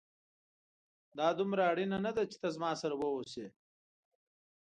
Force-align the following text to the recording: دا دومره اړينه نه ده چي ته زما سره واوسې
دا 1.17 1.27
دومره 1.39 1.61
اړينه 1.71 1.97
نه 2.05 2.11
ده 2.17 2.23
چي 2.31 2.37
ته 2.41 2.47
زما 2.55 2.71
سره 2.81 2.95
واوسې 2.97 3.45